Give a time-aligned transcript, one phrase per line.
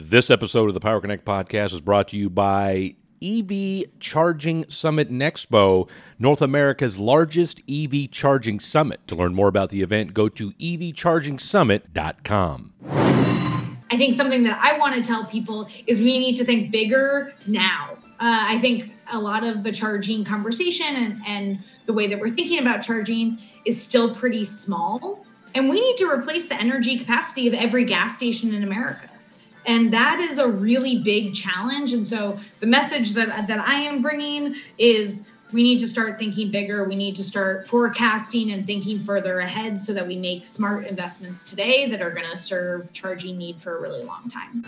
[0.00, 5.10] This episode of the Power Connect podcast is brought to you by EV Charging Summit
[5.10, 5.88] Expo,
[6.20, 9.00] North America's largest EV charging summit.
[9.08, 12.74] To learn more about the event, go to evchargingsummit.com.
[13.90, 17.34] I think something that I want to tell people is we need to think bigger
[17.48, 17.96] now.
[18.20, 22.30] Uh, I think a lot of the charging conversation and, and the way that we're
[22.30, 25.26] thinking about charging is still pretty small.
[25.56, 29.10] And we need to replace the energy capacity of every gas station in America
[29.68, 31.92] and that is a really big challenge.
[31.92, 36.50] And so the message that that i am bringing is we need to start thinking
[36.50, 36.84] bigger.
[36.84, 41.42] We need to start forecasting and thinking further ahead so that we make smart investments
[41.42, 44.64] today that are going to serve charging need for a really long time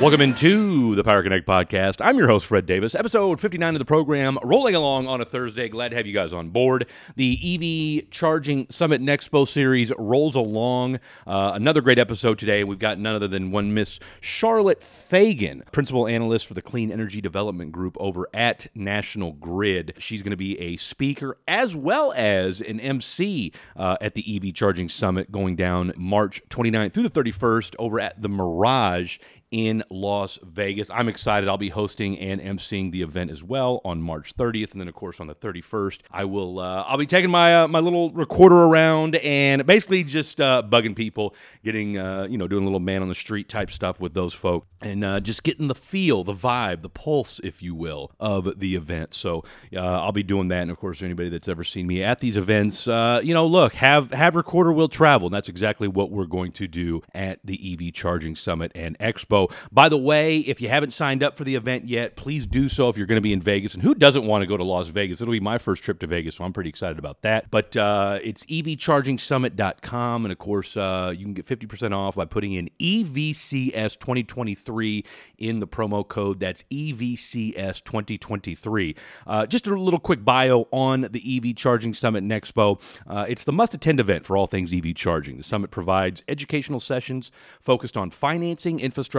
[0.00, 1.96] Welcome into the Power Connect podcast.
[2.00, 5.68] I'm your host, Fred Davis, episode 59 of the program, rolling along on a Thursday.
[5.68, 6.86] Glad to have you guys on board.
[7.16, 11.00] The EV Charging Summit Expo series rolls along.
[11.26, 12.64] Uh, another great episode today.
[12.64, 17.20] We've got none other than one Miss Charlotte Fagan, principal analyst for the Clean Energy
[17.20, 19.92] Development Group over at National Grid.
[19.98, 24.54] She's going to be a speaker as well as an MC uh, at the EV
[24.54, 29.18] Charging Summit going down March 29th through the 31st over at the Mirage
[29.50, 30.90] in Las Vegas.
[30.90, 31.48] I'm excited.
[31.48, 34.94] I'll be hosting and emceeing the event as well on March 30th, and then of
[34.94, 36.58] course on the 31st, I will.
[36.58, 40.94] Uh, I'll be taking my uh, my little recorder around and basically just uh, bugging
[40.94, 41.34] people,
[41.64, 44.34] getting uh, you know doing a little man on the street type stuff with those
[44.34, 48.58] folk, and uh, just getting the feel, the vibe, the pulse, if you will, of
[48.60, 49.14] the event.
[49.14, 52.20] So uh, I'll be doing that, and of course anybody that's ever seen me at
[52.20, 55.26] these events, you know, look, have have recorder will travel.
[55.26, 59.39] And that's exactly what we're going to do at the EV Charging Summit and Expo.
[59.72, 62.88] By the way, if you haven't signed up for the event yet, please do so
[62.88, 63.74] if you're going to be in Vegas.
[63.74, 65.20] And who doesn't want to go to Las Vegas?
[65.20, 67.50] It'll be my first trip to Vegas, so I'm pretty excited about that.
[67.50, 70.24] But uh, it's evchargingsummit.com.
[70.24, 75.04] And of course, uh, you can get 50% off by putting in EVCS 2023
[75.38, 76.40] in the promo code.
[76.40, 78.96] That's EVCS 2023.
[79.26, 82.80] Uh, just a little quick bio on the EV Charging Summit and Expo.
[83.06, 85.36] Uh, it's the must attend event for all things EV charging.
[85.36, 87.30] The summit provides educational sessions
[87.60, 89.10] focused on financing, infrastructure,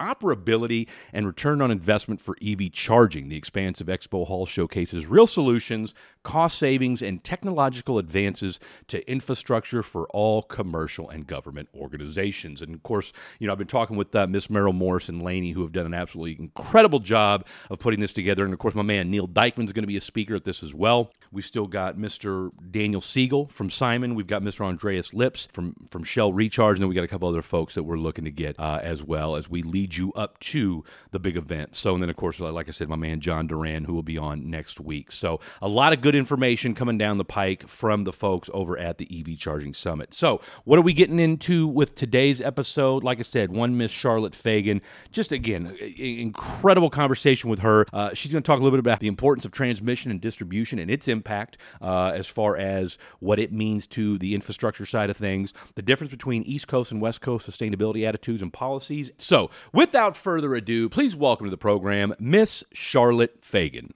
[0.00, 3.28] operability, and return on investment for EV charging.
[3.28, 8.58] The expansive Expo Hall showcases real solutions, cost savings, and technological advances
[8.88, 12.62] to infrastructure for all commercial and government organizations.
[12.62, 15.52] And of course, you know, I've been talking with uh, Miss Meryl Morris and Laney,
[15.52, 18.44] who have done an absolutely incredible job of putting this together.
[18.44, 20.62] And of course, my man Neil Dyckman is going to be a speaker at this
[20.62, 21.12] as well.
[21.32, 22.50] We've still got Mr.
[22.70, 24.14] Daniel Siegel from Simon.
[24.14, 24.64] We've got Mr.
[24.64, 26.76] Andreas Lips from, from Shell Recharge.
[26.76, 29.02] And then we got a couple other folks that we're looking to get uh, as
[29.02, 31.74] well as we lead you up to the big event.
[31.74, 34.18] So, and then of course, like I said, my man John Duran, who will be
[34.18, 35.12] on next week.
[35.12, 38.98] So, a lot of good information coming down the pike from the folks over at
[38.98, 40.14] the EV Charging Summit.
[40.14, 43.04] So, what are we getting into with today's episode?
[43.04, 44.80] Like I said, one Miss Charlotte Fagan.
[45.12, 47.86] Just again, incredible conversation with her.
[47.92, 50.78] Uh, she's going to talk a little bit about the importance of transmission and distribution
[50.78, 55.16] and its impact uh, as far as what it means to the infrastructure side of
[55.16, 59.10] things, the difference between East Coast and West Coast sustainability attitudes and policies.
[59.18, 63.92] So, without further ado, please welcome to the program Miss Charlotte Fagan.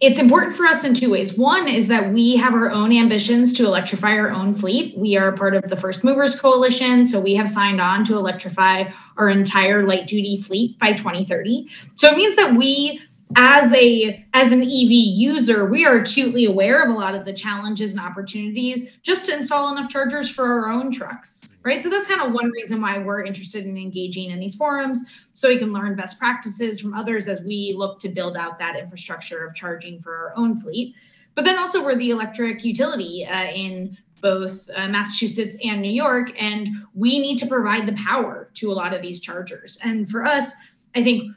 [0.00, 1.36] It's important for us in two ways.
[1.36, 4.96] One is that we have our own ambitions to electrify our own fleet.
[4.96, 8.84] We are part of the First Movers Coalition, so we have signed on to electrify
[9.18, 11.68] our entire light duty fleet by 2030.
[11.96, 12.98] So it means that we
[13.36, 17.32] as a as an EV user, we are acutely aware of a lot of the
[17.32, 21.82] challenges and opportunities just to install enough chargers for our own trucks, right?
[21.82, 25.04] So that's kind of one reason why we're interested in engaging in these forums
[25.34, 28.76] so we can learn best practices from others as we look to build out that
[28.76, 30.94] infrastructure of charging for our own fleet.
[31.34, 36.30] But then also we're the electric utility uh, in both uh, Massachusetts and New York,
[36.38, 39.78] and we need to provide the power to a lot of these chargers.
[39.82, 40.54] And for us,
[40.94, 41.32] I think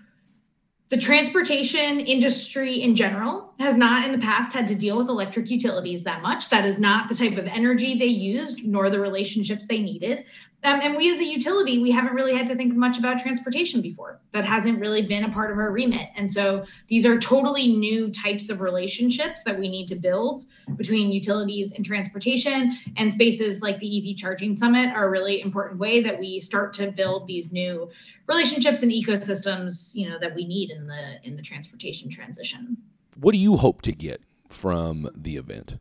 [0.93, 5.49] the transportation industry in general has not in the past had to deal with electric
[5.49, 6.51] utilities that much.
[6.51, 10.25] That is not the type of energy they used, nor the relationships they needed.
[10.63, 13.81] Um, and we as a utility, we haven't really had to think much about transportation
[13.81, 14.21] before.
[14.31, 16.09] That hasn't really been a part of our remit.
[16.15, 20.45] And so these are totally new types of relationships that we need to build
[20.77, 22.77] between utilities and transportation.
[22.95, 26.71] And spaces like the EV Charging Summit are a really important way that we start
[26.73, 27.89] to build these new
[28.27, 32.77] relationships and ecosystems, you know, that we need in the in the transportation transition.
[33.17, 35.77] What do you hope to get from the event?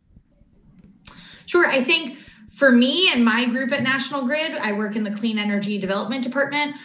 [1.47, 1.67] Sure.
[1.67, 2.19] I think
[2.53, 6.23] for me and my group at National Grid, I work in the Clean Energy Development
[6.23, 6.77] Department.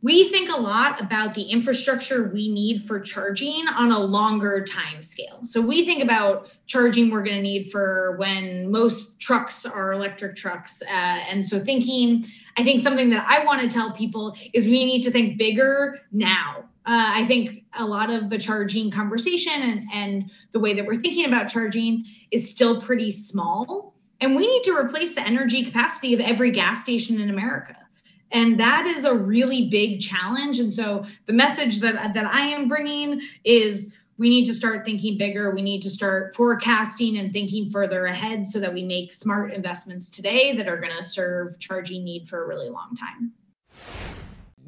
[0.00, 5.02] we think a lot about the infrastructure we need for charging on a longer time
[5.02, 5.40] scale.
[5.42, 10.36] So we think about charging we're going to need for when most trucks are electric
[10.36, 10.82] trucks.
[10.82, 12.24] Uh, and so thinking,
[12.56, 15.98] I think something that I want to tell people is we need to think bigger
[16.12, 16.64] now.
[16.86, 20.94] Uh, I think a lot of the charging conversation and, and the way that we're
[20.94, 23.94] thinking about charging is still pretty small.
[24.20, 27.76] And we need to replace the energy capacity of every gas station in America.
[28.30, 30.58] And that is a really big challenge.
[30.58, 35.16] And so the message that that i am bringing is we need to start thinking
[35.16, 35.54] bigger.
[35.54, 40.08] We need to start forecasting and thinking further ahead so that we make smart investments
[40.08, 43.32] today that are going to serve charging need for a really long time.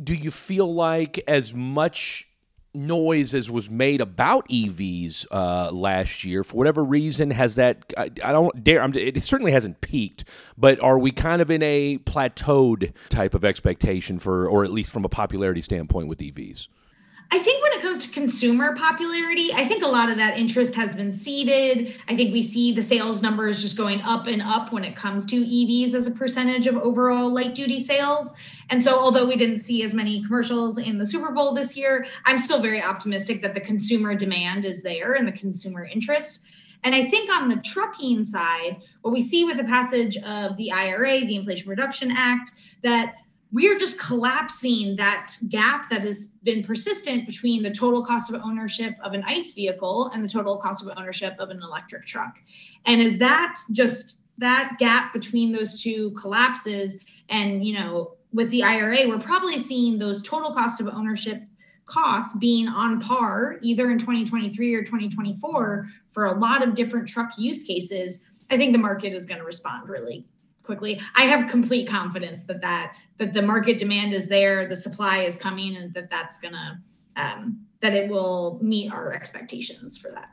[0.03, 2.30] Do you feel like as much
[2.75, 6.45] noise as was made about EVs uh, last year.
[6.45, 8.83] For whatever reason, has that I, I don't dare.
[8.83, 10.25] I'm, it certainly hasn't peaked,
[10.57, 14.93] but are we kind of in a plateaued type of expectation for, or at least
[14.93, 16.69] from a popularity standpoint, with EVs?
[17.33, 20.75] I think when it comes to consumer popularity, I think a lot of that interest
[20.75, 21.95] has been seeded.
[22.09, 25.25] I think we see the sales numbers just going up and up when it comes
[25.27, 28.35] to EVs as a percentage of overall light duty sales.
[28.71, 32.05] And so, although we didn't see as many commercials in the Super Bowl this year,
[32.25, 36.45] I'm still very optimistic that the consumer demand is there and the consumer interest.
[36.83, 40.73] And I think on the trucking side, what we see with the passage of the
[40.73, 43.17] IRA, the Inflation Reduction Act, that
[43.53, 48.41] we are just collapsing that gap that has been persistent between the total cost of
[48.43, 52.39] ownership of an ICE vehicle and the total cost of ownership of an electric truck.
[52.87, 58.63] And as that just that gap between those two collapses and you know with the
[58.63, 61.43] IRA, we're probably seeing those total cost of ownership
[61.87, 67.37] costs being on par either in 2023 or 2024 for a lot of different truck
[67.37, 68.45] use cases.
[68.49, 70.25] I think the market is going to respond really
[70.71, 71.01] quickly.
[71.17, 75.37] I have complete confidence that that that the market demand is there, the supply is
[75.37, 76.79] coming, and that that's to
[77.17, 80.31] um, that it will meet our expectations for that.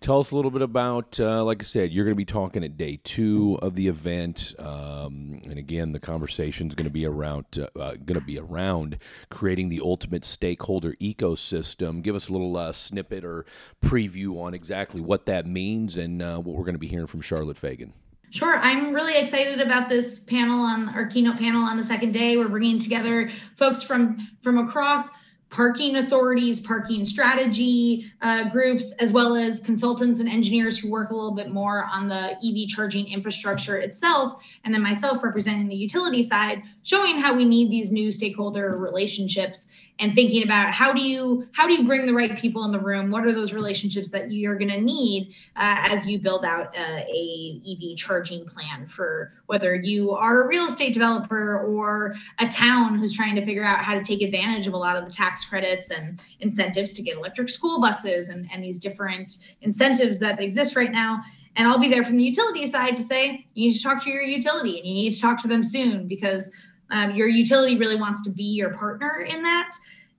[0.00, 2.64] Tell us a little bit about, uh, like I said, you're going to be talking
[2.64, 7.04] at day two of the event, um, and again, the conversation is going to be
[7.04, 8.96] around uh, uh, going to be around
[9.28, 12.00] creating the ultimate stakeholder ecosystem.
[12.00, 13.44] Give us a little uh, snippet or
[13.82, 17.20] preview on exactly what that means and uh, what we're going to be hearing from
[17.20, 17.92] Charlotte Fagan.
[18.30, 18.58] Sure.
[18.58, 22.36] I'm really excited about this panel on our keynote panel on the second day.
[22.36, 25.10] We're bringing together folks from from across
[25.50, 31.14] parking authorities, parking strategy uh, groups, as well as consultants and engineers who work a
[31.14, 36.22] little bit more on the EV charging infrastructure itself, and then myself representing the utility
[36.22, 41.46] side, showing how we need these new stakeholder relationships and thinking about how do you
[41.52, 43.10] how do you bring the right people in the room?
[43.10, 47.02] What are those relationships that you're going to need uh, as you build out uh,
[47.06, 52.98] a ev charging plan for whether you are a real estate developer or a town
[52.98, 55.44] who's trying to figure out how to take advantage of a lot of the tax
[55.44, 60.76] credits and incentives to get electric school buses and, and these different incentives that exist
[60.76, 61.22] right now.
[61.56, 64.10] And I'll be there from the utility side to say you need to talk to
[64.10, 66.50] your utility and you need to talk to them soon because
[66.90, 69.70] um, your utility really wants to be your partner in that.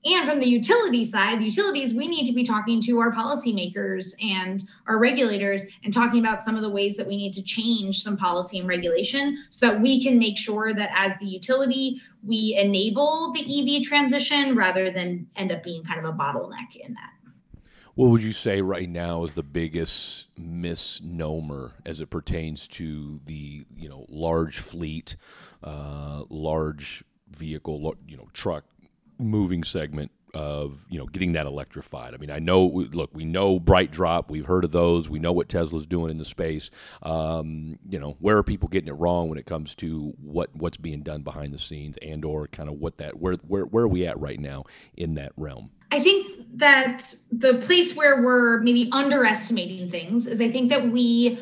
[0.03, 4.15] And from the utility side, the utilities, we need to be talking to our policymakers
[4.23, 7.99] and our regulators and talking about some of the ways that we need to change
[8.01, 12.57] some policy and regulation so that we can make sure that as the utility, we
[12.59, 13.41] enable the
[13.77, 17.11] EV transition rather than end up being kind of a bottleneck in that.
[17.93, 23.65] What would you say right now is the biggest misnomer as it pertains to the
[23.75, 25.17] you know large fleet,
[25.63, 28.65] uh, large vehicle, you know truck
[29.17, 32.13] moving segment of you know getting that electrified.
[32.13, 32.65] I mean, I know.
[32.65, 34.29] Look, we know BrightDrop.
[34.29, 35.09] We've heard of those.
[35.09, 36.71] We know what Tesla's doing in the space.
[37.03, 40.77] Um, you know, where are people getting it wrong when it comes to what what's
[40.77, 43.89] being done behind the scenes, and or kind of what that where where where are
[43.89, 44.65] we at right now
[44.95, 45.71] in that realm?
[45.91, 51.37] I think that the place where we're maybe underestimating things is I think that we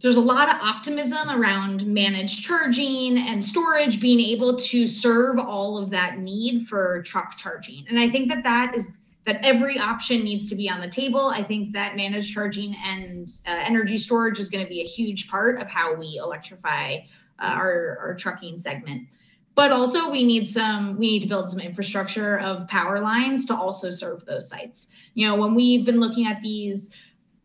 [0.00, 5.76] there's a lot of optimism around managed charging and storage being able to serve all
[5.76, 7.84] of that need for truck charging.
[7.88, 11.26] And I think that that is that every option needs to be on the table.
[11.26, 15.28] I think that managed charging and uh, energy storage is going to be a huge
[15.28, 16.98] part of how we electrify
[17.38, 19.08] uh, our, our trucking segment
[19.54, 23.54] but also we need some we need to build some infrastructure of power lines to
[23.54, 26.94] also serve those sites you know when we've been looking at these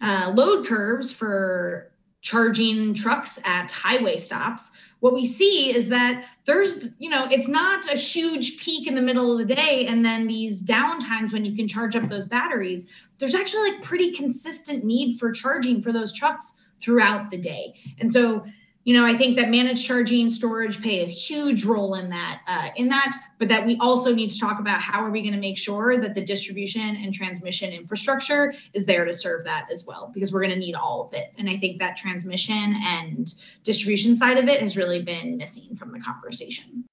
[0.02, 1.92] uh, load curves for
[2.24, 7.86] charging trucks at highway stops what we see is that there's you know it's not
[7.94, 11.56] a huge peak in the middle of the day and then these downtimes when you
[11.56, 16.12] can charge up those batteries there's actually like pretty consistent need for charging for those
[16.12, 17.74] trucks throughout the day.
[18.00, 18.46] And so
[18.86, 22.70] you know, I think that managed charging storage play a huge role in that, uh,
[22.76, 25.40] in that, but that we also need to talk about how are we going to
[25.40, 30.12] make sure that the distribution and transmission infrastructure is there to serve that as well,
[30.14, 31.34] because we're going to need all of it.
[31.38, 35.92] And I think that transmission and distribution side of it has really been missing from
[35.94, 36.84] the conversation.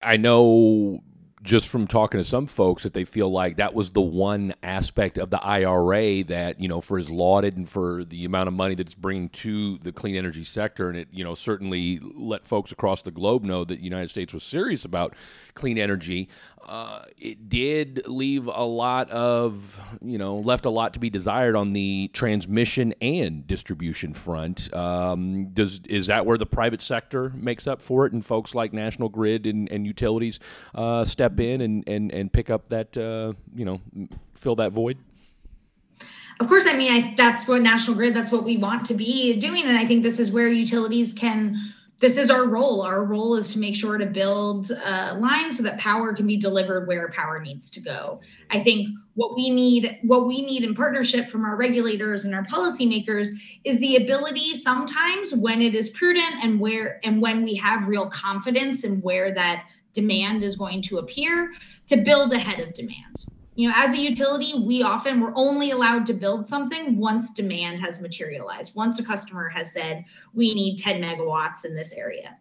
[0.00, 1.02] I know
[1.48, 5.16] just from talking to some folks that they feel like that was the one aspect
[5.16, 8.74] of the IRA that you know for as lauded and for the amount of money
[8.74, 12.70] that it's bringing to the clean energy sector and it you know certainly let folks
[12.70, 15.14] across the globe know that the United States was serious about
[15.54, 16.28] clean energy
[16.68, 21.56] uh, it did leave a lot of, you know, left a lot to be desired
[21.56, 24.72] on the transmission and distribution front.
[24.74, 28.74] Um, does is that where the private sector makes up for it, and folks like
[28.74, 30.40] National Grid and, and utilities
[30.74, 33.80] uh, step in and, and, and pick up that, uh, you know,
[34.34, 34.98] fill that void?
[36.40, 38.14] Of course, I mean I, that's what National Grid.
[38.14, 41.72] That's what we want to be doing, and I think this is where utilities can
[42.00, 42.82] this is our role.
[42.82, 46.86] Our role is to make sure to build lines so that power can be delivered
[46.86, 48.20] where power needs to go.
[48.50, 52.44] I think what we need, what we need in partnership from our regulators and our
[52.44, 53.30] policymakers
[53.64, 58.06] is the ability sometimes when it is prudent and where and when we have real
[58.06, 61.50] confidence in where that demand is going to appear
[61.88, 63.24] to build ahead of demand
[63.58, 67.80] you know as a utility we often we're only allowed to build something once demand
[67.80, 72.36] has materialized once a customer has said we need 10 megawatts in this area.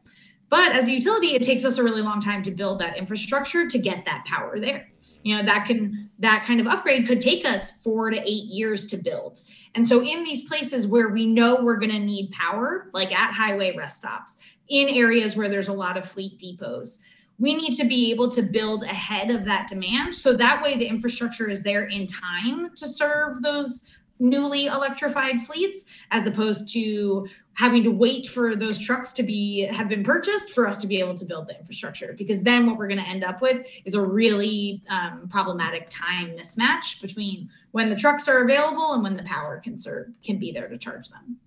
[0.50, 3.67] But as a utility it takes us a really long time to build that infrastructure
[3.67, 4.89] to get that power there.
[5.24, 8.86] You know that can that kind of upgrade could take us four to eight years
[8.88, 9.41] to build.
[9.74, 13.33] And so in these places where we know we're going to need power like at
[13.33, 14.38] highway rest stops
[14.69, 17.00] in areas where there's a lot of fleet depots
[17.39, 20.15] we need to be able to build ahead of that demand.
[20.15, 25.86] So that way the infrastructure is there in time to serve those newly electrified fleets
[26.10, 30.67] as opposed to having to wait for those trucks to be have been purchased for
[30.67, 32.13] us to be able to build the infrastructure.
[32.17, 36.36] Because then what we're going to end up with is a really um, problematic time
[36.38, 40.51] mismatch between when the trucks are available and when the power can serve can be
[40.51, 41.38] there to charge them.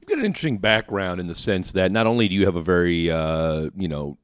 [0.00, 2.60] You've got an interesting background in the sense that not only do you have a
[2.60, 4.18] very, uh, you know,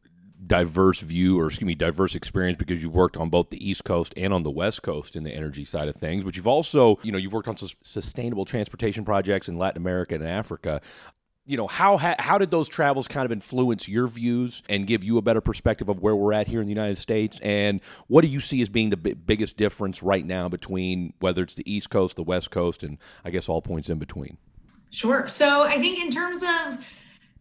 [0.48, 4.14] diverse view or excuse me diverse experience because you've worked on both the east coast
[4.16, 6.24] and on the west coast in the energy side of things.
[6.24, 10.24] But you've also you know you've worked on sustainable transportation projects in latin america and
[10.24, 10.80] africa.
[11.46, 15.18] You know how how did those travels kind of influence your views and give you
[15.18, 17.38] a better perspective of where we're at here in the United States?
[17.40, 21.42] And what do you see as being the b- biggest difference right now between whether
[21.42, 24.36] it's the east coast the west coast and I guess all points in between?
[24.90, 25.28] Sure.
[25.28, 26.78] So I think in terms of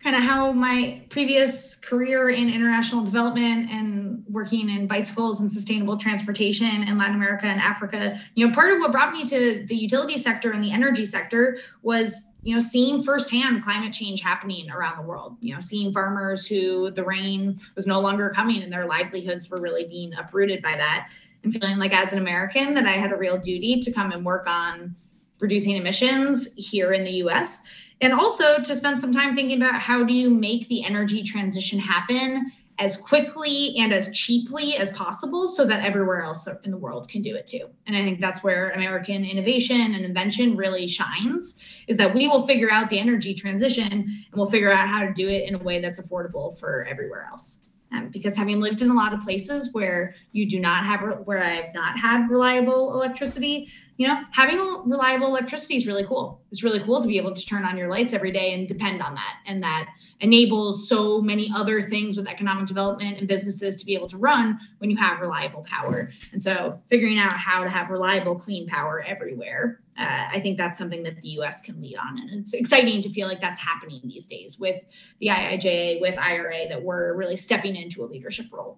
[0.03, 5.97] kind of how my previous career in international development and working in bicycles and sustainable
[5.97, 9.75] transportation in Latin America and Africa, you know, part of what brought me to the
[9.75, 14.97] utility sector and the energy sector was, you know, seeing firsthand climate change happening around
[14.97, 18.85] the world, you know, seeing farmers who the rain was no longer coming and their
[18.85, 21.09] livelihoods were really being uprooted by that
[21.43, 24.23] and feeling like as an American that I had a real duty to come and
[24.23, 24.95] work on
[25.39, 27.63] reducing emissions here in the US
[28.01, 31.79] and also to spend some time thinking about how do you make the energy transition
[31.79, 37.09] happen as quickly and as cheaply as possible so that everywhere else in the world
[37.09, 37.67] can do it too.
[37.87, 42.45] And I think that's where American innovation and invention really shines is that we will
[42.45, 45.63] figure out the energy transition and we'll figure out how to do it in a
[45.63, 47.65] way that's affordable for everywhere else.
[47.93, 51.43] Um, because having lived in a lot of places where you do not have where
[51.43, 56.41] I've not had reliable electricity, you know, having reliable electricity is really cool.
[56.51, 59.01] It's really cool to be able to turn on your lights every day and depend
[59.01, 59.37] on that.
[59.45, 59.89] And that
[60.19, 64.59] enables so many other things with economic development and businesses to be able to run
[64.79, 66.11] when you have reliable power.
[66.33, 70.77] And so figuring out how to have reliable, clean power everywhere, uh, I think that's
[70.77, 72.19] something that the US can lead on.
[72.19, 74.83] And it's exciting to feel like that's happening these days with
[75.19, 78.77] the IIJA, with IRA, that we're really stepping into a leadership role.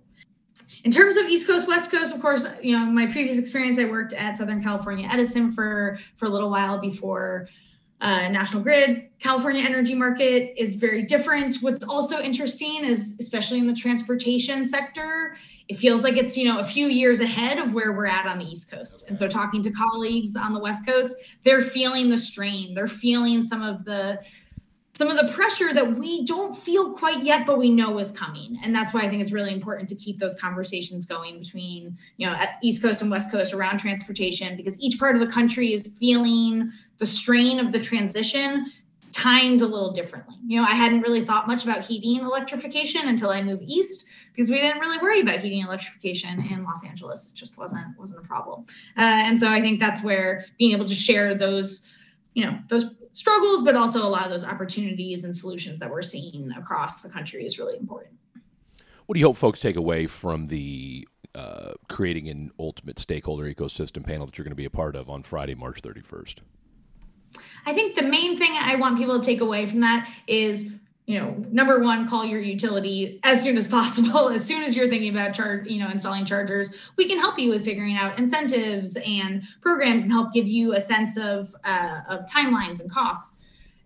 [0.86, 3.86] In terms of East Coast, West Coast, of course, you know, my previous experience, I
[3.86, 7.50] worked at Southern California Edison for for a little while before
[8.02, 9.10] uh, National Grid.
[9.20, 11.58] California energy market is very different.
[11.62, 15.36] What's also interesting is, especially in the transportation sector,
[15.68, 18.40] it feels like it's you know a few years ahead of where we're at on
[18.40, 19.06] the East Coast.
[19.08, 22.74] And so, talking to colleagues on the West Coast, they're feeling the strain.
[22.74, 24.20] They're feeling some of the
[24.96, 28.60] some of the pressure that we don't feel quite yet but we know is coming
[28.64, 32.28] and that's why i think it's really important to keep those conversations going between you
[32.28, 35.96] know east coast and west coast around transportation because each part of the country is
[36.00, 38.72] feeling the strain of the transition
[39.12, 43.32] timed a little differently you know i hadn't really thought much about heating electrification until
[43.32, 47.36] i moved east because we didn't really worry about heating electrification in los angeles it
[47.36, 48.66] just wasn't wasn't a problem
[48.98, 51.90] uh, and so i think that's where being able to share those
[52.36, 56.02] you know those struggles, but also a lot of those opportunities and solutions that we're
[56.02, 58.14] seeing across the country is really important.
[59.06, 64.06] What do you hope folks take away from the uh, creating an ultimate stakeholder ecosystem
[64.06, 66.40] panel that you're going to be a part of on Friday, March 31st?
[67.66, 71.20] I think the main thing I want people to take away from that is you
[71.20, 74.30] know, number one, call your utility as soon as possible.
[74.34, 77.50] As soon as you're thinking about charge, you know, installing chargers, we can help you
[77.50, 82.28] with figuring out incentives and programs and help give you a sense of uh, of
[82.28, 83.40] timelines and costs.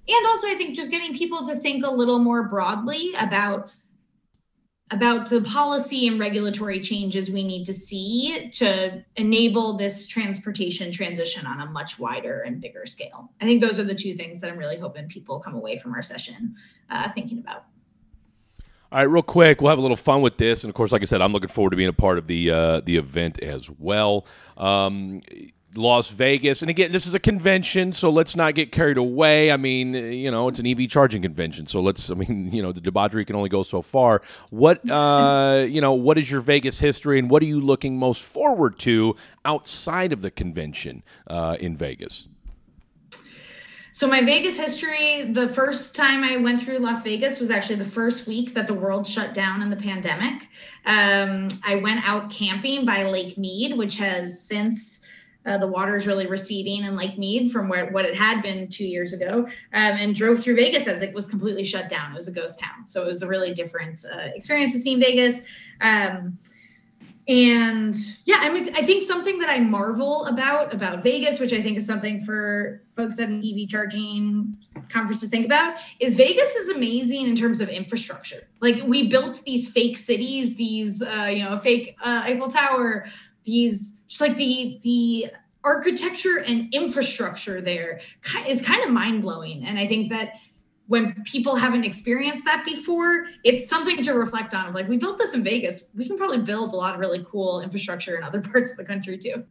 [0.06, 3.72] And also, I think just getting people to think a little more broadly about
[4.93, 11.47] about the policy and regulatory changes we need to see to enable this transportation transition
[11.47, 13.31] on a much wider and bigger scale.
[13.41, 15.93] I think those are the two things that I'm really hoping people come away from
[15.95, 16.55] our session
[16.91, 17.65] uh, thinking about.
[18.91, 21.01] All right, real quick, we'll have a little fun with this, and of course, like
[21.01, 23.67] I said, I'm looking forward to being a part of the uh, the event as
[23.67, 24.27] well.
[24.55, 25.21] Um,
[25.75, 26.62] Las Vegas.
[26.62, 29.51] And again, this is a convention, so let's not get carried away.
[29.51, 32.10] I mean, you know, it's an EV charging convention, so let's.
[32.10, 34.22] I mean, you know, the debauchery can only go so far.
[34.50, 38.22] What, uh, you know, what is your Vegas history, and what are you looking most
[38.22, 39.15] forward to
[39.46, 42.27] outside of the convention uh, in Vegas?
[43.96, 47.86] So my Vegas history, the first time I went through Las Vegas was actually the
[47.86, 50.50] first week that the world shut down in the pandemic.
[50.88, 55.08] Um, I went out camping by Lake Mead, which has since
[55.45, 58.67] uh, the water is really receding in Lake Mead from where what it had been
[58.67, 62.12] two years ago, um, and drove through Vegas as it was completely shut down.
[62.12, 65.00] It was a ghost town, so it was a really different uh, experience of seeing
[65.00, 65.47] Vegas.
[65.81, 66.38] Um,
[67.27, 67.95] and
[68.25, 71.77] yeah, I mean, I think something that I marvel about about Vegas, which I think
[71.77, 74.57] is something for folks at an EV charging
[74.89, 78.47] conference to think about, is Vegas is amazing in terms of infrastructure.
[78.59, 83.05] Like we built these fake cities, these uh, you know, fake uh, Eiffel Tower,
[83.45, 85.25] these just like the the
[85.63, 88.00] architecture and infrastructure there
[88.48, 89.65] is kind of mind blowing.
[89.65, 90.36] And I think that
[90.86, 94.72] when people haven't experienced that before, it's something to reflect on.
[94.74, 97.62] Like we built this in Vegas, we can probably build a lot of really cool
[97.62, 99.43] infrastructure in other parts of the country too.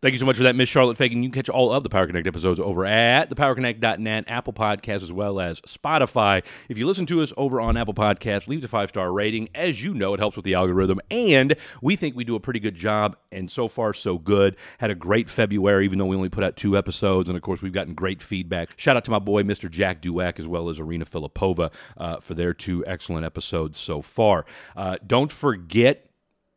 [0.00, 1.24] Thank you so much for that, Miss Charlotte Fagan.
[1.24, 5.12] You can catch all of the Power Connect episodes over at thepowerconnect.net, Apple Podcasts, as
[5.12, 6.44] well as Spotify.
[6.68, 9.48] If you listen to us over on Apple Podcasts, leave the five star rating.
[9.56, 12.60] As you know, it helps with the algorithm, and we think we do a pretty
[12.60, 13.16] good job.
[13.32, 14.56] And so far, so good.
[14.78, 17.28] Had a great February, even though we only put out two episodes.
[17.28, 18.78] And of course, we've gotten great feedback.
[18.78, 19.68] Shout out to my boy, Mr.
[19.68, 24.46] Jack Duack, as well as Arena Filipova uh, for their two excellent episodes so far.
[24.76, 26.07] Uh, don't forget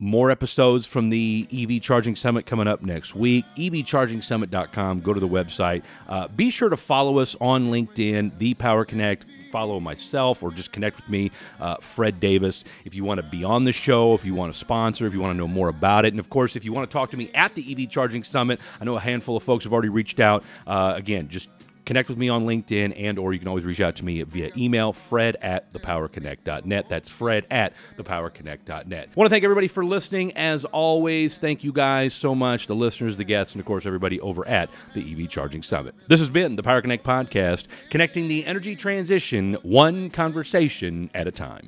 [0.02, 3.46] more episodes from the EV Charging Summit coming up next week.
[3.56, 5.02] EVChargingSummit.com.
[5.02, 5.84] Go to the website.
[6.10, 9.26] Uh, be sure to follow us on LinkedIn, The Power Connect.
[9.52, 12.64] Follow myself or just connect with me, uh, Fred Davis.
[12.84, 15.22] If you want to be on the show, if you want to sponsor, if you
[15.22, 17.18] want to know more about it, and of course, if you want to talk to
[17.18, 20.20] me at the EV Charging Summit, I know a handful of folks have already reached
[20.20, 20.44] out.
[20.66, 21.50] Uh, again, just
[21.86, 24.52] connect with me on LinkedIn, and or you can always reach out to me via
[24.58, 26.90] email, fred at thepowerconnect.net.
[26.90, 29.10] That's fred at thepowerconnect.net.
[29.10, 30.34] I want to thank everybody for listening.
[30.38, 34.20] As always, thank you guys so much, the listeners, the guests, and of course, everybody
[34.22, 35.96] over at the EV Charging Summit.
[36.08, 41.32] This has been the Power Connect Podcast, connecting the energy transition one conversation at a
[41.32, 41.64] time.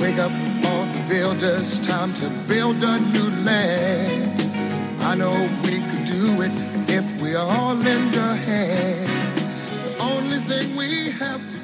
[0.00, 0.30] Wake up
[0.66, 4.45] all the builders, time to build a new land.
[5.06, 5.30] I know
[5.62, 6.50] we could do it
[6.90, 9.06] if we all lend a hand.
[9.38, 11.55] The only thing we have to